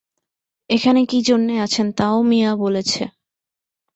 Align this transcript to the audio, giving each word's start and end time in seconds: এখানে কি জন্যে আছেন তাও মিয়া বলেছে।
এখানে 0.69 1.01
কি 1.05 1.19
জন্যে 1.21 1.55
আছেন 1.59 1.87
তাও 1.91 2.17
মিয়া 2.21 2.51
বলেছে। 2.55 3.03